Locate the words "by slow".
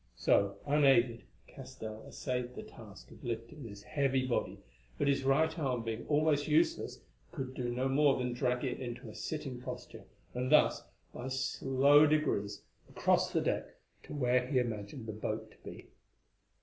11.13-12.07